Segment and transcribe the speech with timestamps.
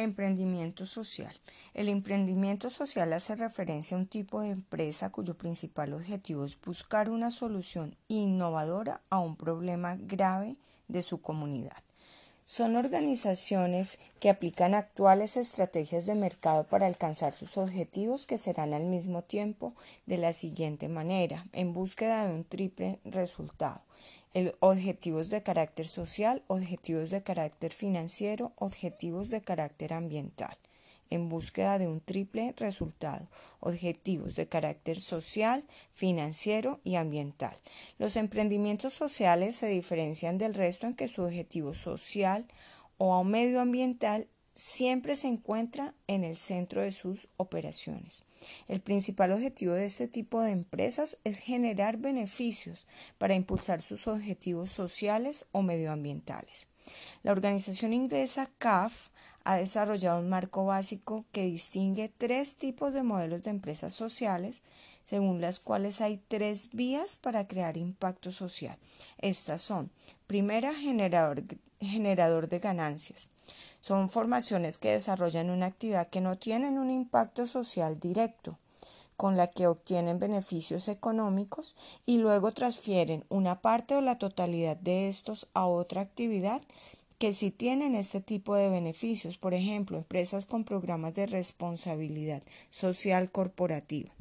[0.00, 1.34] Emprendimiento social.
[1.74, 7.10] El emprendimiento social hace referencia a un tipo de empresa cuyo principal objetivo es buscar
[7.10, 10.54] una solución innovadora a un problema grave
[10.86, 11.82] de su comunidad.
[12.46, 18.84] Son organizaciones que aplican actuales estrategias de mercado para alcanzar sus objetivos que serán al
[18.84, 19.74] mismo tiempo
[20.06, 23.82] de la siguiente manera, en búsqueda de un triple resultado.
[24.38, 30.56] El objetivos de carácter social, objetivos de carácter financiero, objetivos de carácter ambiental
[31.10, 33.26] en búsqueda de un triple resultado,
[33.58, 37.56] objetivos de carácter social, financiero y ambiental.
[37.98, 42.46] Los emprendimientos sociales se diferencian del resto en que su objetivo social
[42.96, 48.22] o medioambiental siempre se encuentra en el centro de sus operaciones.
[48.68, 52.86] El principal objetivo de este tipo de empresas es generar beneficios
[53.18, 56.68] para impulsar sus objetivos sociales o medioambientales.
[57.22, 59.08] La organización inglesa CAF
[59.44, 64.62] ha desarrollado un marco básico que distingue tres tipos de modelos de empresas sociales,
[65.04, 68.76] según las cuales hay tres vías para crear impacto social.
[69.16, 69.90] Estas son,
[70.26, 71.44] primera, generador,
[71.80, 73.28] generador de ganancias.
[73.80, 78.58] Son formaciones que desarrollan una actividad que no tienen un impacto social directo,
[79.16, 81.74] con la que obtienen beneficios económicos
[82.06, 86.62] y luego transfieren una parte o la totalidad de estos a otra actividad
[87.18, 93.30] que si tienen este tipo de beneficios, por ejemplo, empresas con programas de responsabilidad social
[93.32, 94.12] corporativa.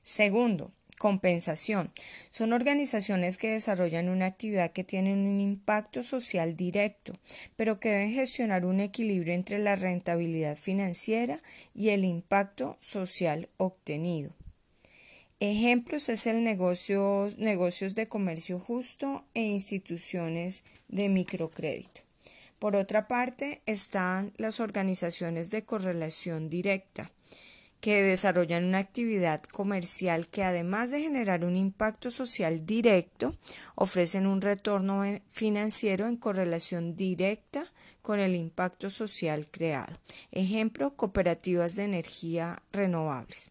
[0.00, 1.90] Segundo, compensación.
[2.30, 7.14] Son organizaciones que desarrollan una actividad que tiene un impacto social directo,
[7.56, 11.40] pero que deben gestionar un equilibrio entre la rentabilidad financiera
[11.74, 14.30] y el impacto social obtenido.
[15.40, 22.02] Ejemplos es el negocio, negocios de comercio justo e instituciones de microcrédito.
[22.60, 27.10] Por otra parte, están las organizaciones de correlación directa,
[27.82, 33.34] que desarrollan una actividad comercial que además de generar un impacto social directo,
[33.74, 37.64] ofrecen un retorno financiero en correlación directa
[38.00, 39.98] con el impacto social creado.
[40.30, 43.50] Ejemplo, cooperativas de energía renovables.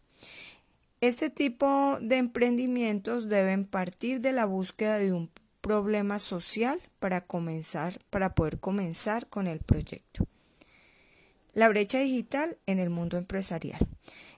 [1.02, 8.00] Este tipo de emprendimientos deben partir de la búsqueda de un problema social para comenzar,
[8.10, 10.26] para poder comenzar con el proyecto.
[11.54, 13.80] La brecha digital en el mundo empresarial.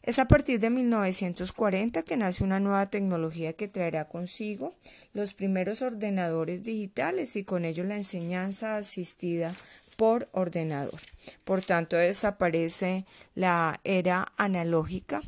[0.01, 4.74] Es a partir de 1940 que nace una nueva tecnología que traerá consigo
[5.13, 9.53] los primeros ordenadores digitales y con ello la enseñanza asistida
[9.96, 11.00] por ordenador.
[11.44, 15.22] Por tanto, desaparece la era analógica,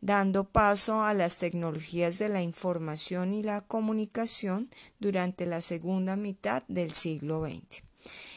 [0.00, 4.70] dando paso a las tecnologías de la información y la comunicación
[5.00, 7.82] durante la segunda mitad del siglo XX.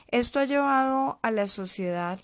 [0.07, 2.19] Esto ha llevado a la sociedad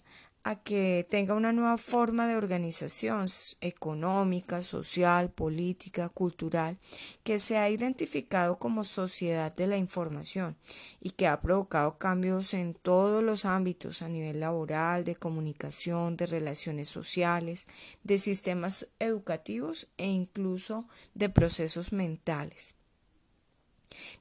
[0.63, 3.27] que tenga una nueva forma de organización
[3.61, 6.79] económica, social, política, cultural,
[7.23, 10.57] que se ha identificado como sociedad de la información
[10.99, 16.25] y que ha provocado cambios en todos los ámbitos a nivel laboral, de comunicación, de
[16.25, 17.67] relaciones sociales,
[18.03, 22.75] de sistemas educativos e incluso de procesos mentales.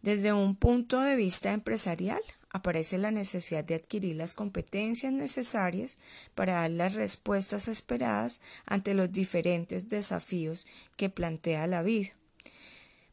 [0.03, 5.99] Desde un punto de vista empresarial, aparece la necesidad de adquirir las competencias necesarias
[6.35, 10.67] para dar las respuestas esperadas ante los diferentes desafíos
[10.97, 12.11] que plantea la vida.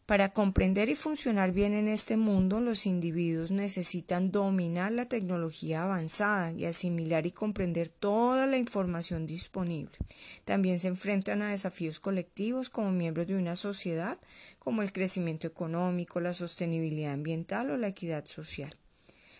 [0.08, 6.54] Para comprender y funcionar bien en este mundo, los individuos necesitan dominar la tecnología avanzada
[6.54, 9.98] y asimilar y comprender toda la información disponible.
[10.46, 14.18] También se enfrentan a desafíos colectivos como miembros de una sociedad,
[14.60, 18.78] como el crecimiento económico, la sostenibilidad ambiental o la equidad social.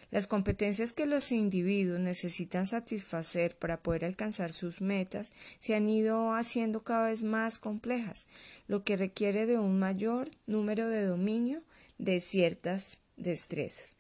[0.10, 6.34] Las competencias que los individuos necesitan satisfacer para poder alcanzar sus metas se han ido
[6.34, 8.28] haciendo cada vez más complejas,
[8.68, 11.62] lo que requiere de un mayor número de dominio
[11.98, 13.96] de ciertas destrezas.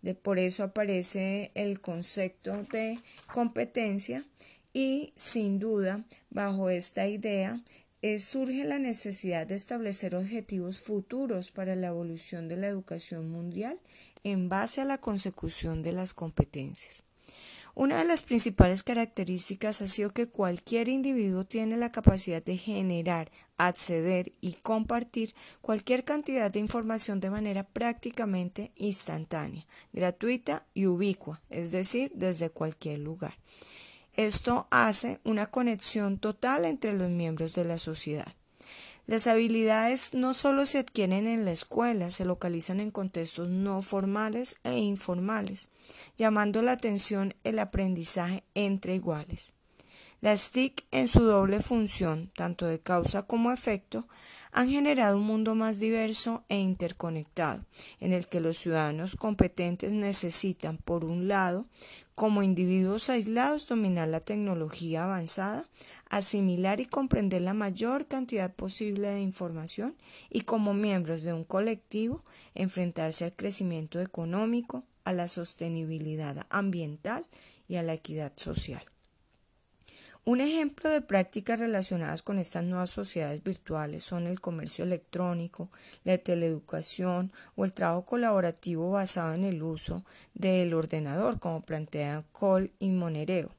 [0.00, 2.98] De, por eso aparece el concepto de
[3.32, 4.24] competencia
[4.72, 7.62] y sin duda bajo esta idea
[8.18, 13.78] surge la necesidad de establecer objetivos futuros para la evolución de la educación mundial
[14.24, 17.02] en base a la consecución de las competencias.
[17.74, 23.30] Una de las principales características ha sido que cualquier individuo tiene la capacidad de generar,
[23.56, 31.72] acceder y compartir cualquier cantidad de información de manera prácticamente instantánea, gratuita y ubicua, es
[31.72, 33.38] decir, desde cualquier lugar.
[34.12, 38.34] Esto hace una conexión total entre los miembros de la sociedad.
[39.06, 44.56] Las habilidades no solo se adquieren en la escuela, se localizan en contextos no formales
[44.62, 45.68] e informales,
[46.16, 49.52] llamando la atención el aprendizaje entre iguales.
[50.22, 54.06] Las TIC, en su doble función, tanto de causa como efecto,
[54.52, 57.64] han generado un mundo más diverso e interconectado,
[57.98, 61.66] en el que los ciudadanos competentes necesitan, por un lado,
[62.14, 65.68] como individuos aislados, dominar la tecnología avanzada,
[66.08, 69.96] asimilar y comprender la mayor cantidad posible de información
[70.30, 72.22] y como miembros de un colectivo,
[72.54, 77.26] enfrentarse al crecimiento económico, a la sostenibilidad ambiental
[77.66, 78.91] y a la equidad social.
[80.24, 85.68] Un ejemplo de prácticas relacionadas con estas nuevas sociedades virtuales son el comercio electrónico,
[86.04, 90.04] la teleeducación o el trabajo colaborativo basado en el uso
[90.34, 93.50] del ordenador, como plantean Cole y Monereo.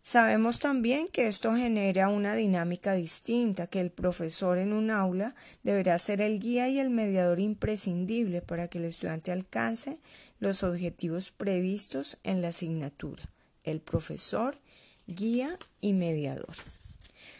[0.00, 5.98] Sabemos también que esto genera una dinámica distinta, que el profesor en un aula deberá
[5.98, 9.98] ser el guía y el mediador imprescindible para que el estudiante alcance
[10.40, 13.28] los objetivos previstos en la asignatura.
[13.64, 14.56] El profesor
[15.08, 16.54] guía y mediador.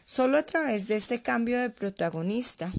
[0.07, 2.73] Solo a través de este cambio de protagonista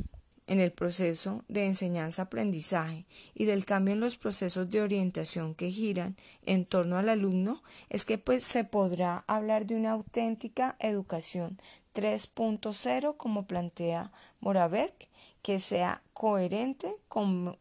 [0.48, 3.06] en el proceso de enseñanza-aprendizaje
[3.36, 8.04] y del cambio en los procesos de orientación que giran en torno al alumno es
[8.04, 11.62] que pues, se podrá hablar de una auténtica educación
[11.94, 15.08] 3.0 como plantea Moravec,
[15.44, 17.58] que sea coherente con,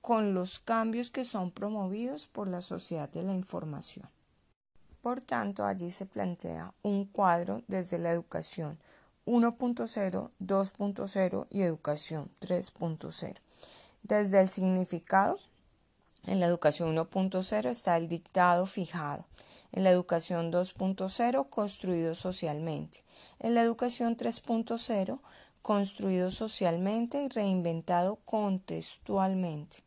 [0.00, 4.08] con los cambios que son promovidos por la sociedad de la información.
[5.02, 8.78] Por tanto, allí se plantea un cuadro desde la educación
[9.26, 13.36] 1.0, 2.0 y educación 3.0.
[14.02, 15.38] Desde el significado,
[16.24, 19.24] en la educación 1.0 está el dictado fijado,
[19.72, 23.02] en la educación 2.0 construido socialmente,
[23.38, 25.20] en la educación 3.0
[25.62, 29.78] construido socialmente y reinventado contextualmente.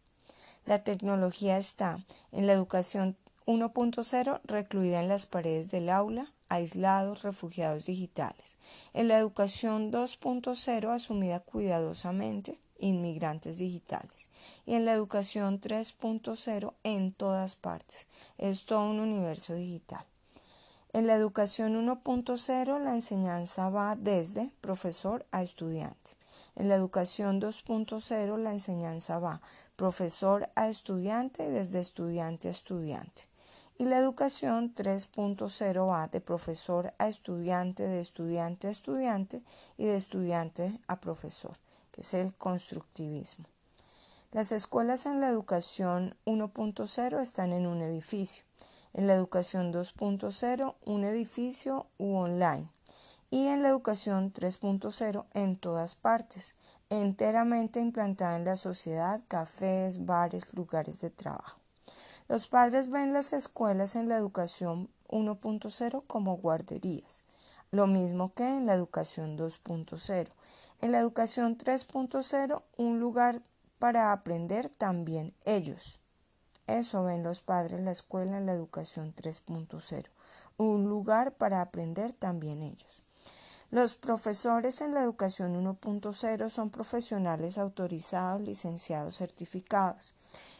[0.65, 1.99] La tecnología está
[2.31, 8.55] en la educación 1.0 recluida en las paredes del aula, aislados, refugiados digitales.
[8.93, 14.27] En la educación 2.0 asumida cuidadosamente, inmigrantes digitales.
[14.65, 18.07] Y en la educación 3.0 en todas partes.
[18.37, 20.05] Es todo un universo digital.
[20.93, 26.11] En la educación 1.0 la enseñanza va desde profesor a estudiante.
[26.55, 29.41] En la educación 2.0 la enseñanza va
[29.75, 33.32] profesor a estudiante y desde estudiante a estudiante
[33.77, 39.41] y la educación 3.0 va de profesor a estudiante, de estudiante a estudiante
[39.77, 41.57] y de estudiante a profesor,
[41.91, 43.45] que es el constructivismo.
[44.31, 48.43] Las escuelas en la educación 1.0 están en un edificio,
[48.93, 52.69] en la educación 2.0 un edificio u online
[53.29, 56.55] y en la educación 3.0 en todas partes,
[56.89, 61.62] enteramente implantada en la sociedad, cafés, bares, lugares de trabajo.
[62.29, 67.23] Los padres ven las escuelas en la educación 1.0 como guarderías,
[67.71, 70.29] lo mismo que en la educación 2.0.
[70.81, 73.41] En la educación 3.0, un lugar
[73.79, 75.99] para aprender también ellos.
[76.67, 80.05] Eso ven los padres la escuela en la educación 3.0,
[80.57, 83.01] un lugar para aprender también ellos.
[83.69, 90.13] Los profesores en la educación 1.0 son profesionales autorizados, licenciados, certificados.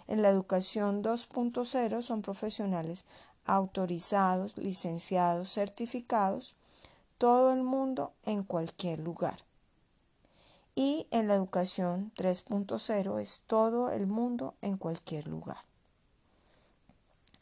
[0.08, 3.06] En la educación 2.0 son profesionales
[3.46, 6.56] autorizados, licenciados, certificados,
[7.18, 9.40] todo el mundo en cualquier lugar.
[10.76, 15.73] Y en la educación 3.0 es todo el mundo en cualquier lugar.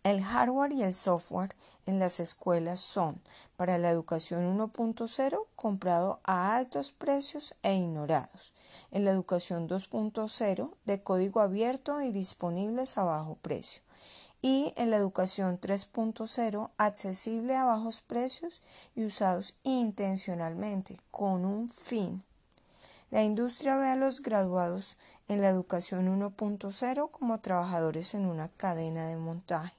[0.03, 1.55] El hardware y el software
[1.85, 3.21] en las escuelas son,
[3.55, 8.51] para la educación 1.0, comprado a altos precios e ignorados.
[8.89, 13.83] En la educación 2.0, de código abierto y disponibles a bajo precio.
[14.41, 18.63] Y en la educación 3.0, accesible a bajos precios
[18.95, 22.23] y usados intencionalmente, con un fin.
[23.11, 29.05] La industria ve a los graduados en la educación 1.0 como trabajadores en una cadena
[29.05, 29.75] de montaje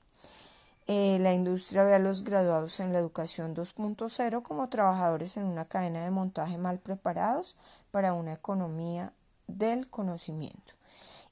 [0.95, 5.65] eh, la industria ve a los graduados en la educación 2.0 como trabajadores en una
[5.65, 7.57] cadena de montaje mal preparados
[7.91, 9.15] para una economía
[9.47, 10.75] del conocimiento.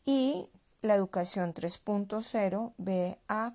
[0.07, 0.49] Y
[0.81, 3.53] la educación 3.0 ve a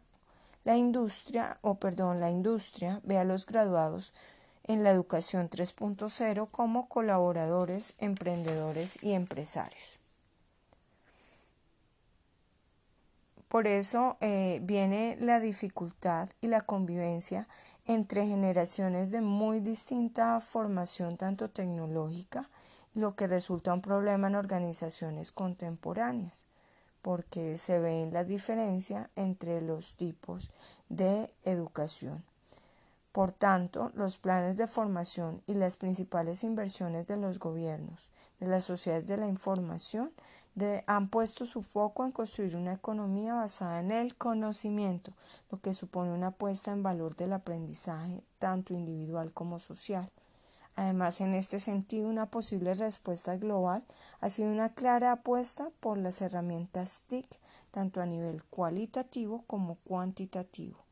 [0.64, 4.14] la industria, o perdón, la industria ve a los graduados
[4.64, 9.98] en la educación 3.0 como colaboradores, emprendedores y empresarios.
[13.48, 17.48] Por eso eh, viene la dificultad y la convivencia
[17.86, 22.50] entre generaciones de muy distinta formación tanto tecnológica
[22.96, 26.46] lo que resulta un problema en organizaciones contemporáneas,
[27.02, 30.50] porque se ve la diferencia entre los tipos
[30.90, 32.24] de educación.
[33.12, 38.10] Por tanto, los planes de formación y las principales inversiones de los gobiernos,
[38.40, 40.12] de las sociedades de la información,
[40.88, 45.12] han puesto su foco en construir una economía basada en el conocimiento,
[45.52, 50.10] lo que supone una puesta en valor del aprendizaje tanto individual como social.
[50.78, 53.84] Además, en este sentido, una posible respuesta global
[54.22, 57.28] ha sido una clara apuesta por las herramientas TIC,
[57.72, 60.85] tanto a nivel cualitativo como cuantitativo.